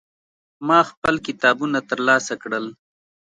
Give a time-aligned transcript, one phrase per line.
[0.67, 2.65] ما خپل کتابونه ترلاسه کړل.